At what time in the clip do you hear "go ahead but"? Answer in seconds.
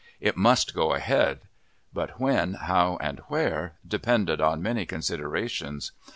0.73-2.19